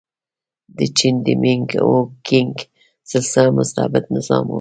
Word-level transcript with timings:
د 0.77 0.79
چین 0.97 1.15
د 1.25 1.27
مینګ 1.43 1.67
او 1.83 1.91
کینګ 2.27 2.55
سلسله 3.11 3.49
مستبد 3.57 4.03
نظام 4.15 4.43
و. 4.45 4.49